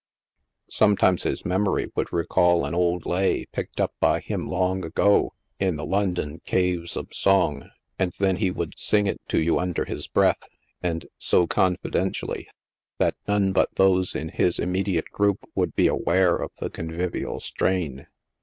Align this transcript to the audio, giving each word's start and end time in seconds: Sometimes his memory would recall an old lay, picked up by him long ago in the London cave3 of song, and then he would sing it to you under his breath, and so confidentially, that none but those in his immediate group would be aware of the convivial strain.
Sometimes 0.71 1.21
his 1.21 1.45
memory 1.45 1.91
would 1.93 2.11
recall 2.11 2.65
an 2.65 2.73
old 2.73 3.05
lay, 3.05 3.45
picked 3.51 3.79
up 3.79 3.93
by 3.99 4.19
him 4.19 4.49
long 4.49 4.83
ago 4.83 5.33
in 5.59 5.75
the 5.75 5.85
London 5.85 6.39
cave3 6.43 6.97
of 6.97 7.13
song, 7.13 7.69
and 7.99 8.11
then 8.17 8.37
he 8.37 8.49
would 8.49 8.79
sing 8.79 9.05
it 9.05 9.21
to 9.27 9.39
you 9.39 9.59
under 9.59 9.85
his 9.85 10.07
breath, 10.07 10.47
and 10.81 11.05
so 11.19 11.45
confidentially, 11.45 12.47
that 12.97 13.15
none 13.27 13.51
but 13.53 13.75
those 13.75 14.15
in 14.15 14.29
his 14.29 14.57
immediate 14.57 15.11
group 15.11 15.37
would 15.53 15.75
be 15.75 15.85
aware 15.85 16.35
of 16.35 16.49
the 16.59 16.71
convivial 16.71 17.39
strain. 17.39 18.07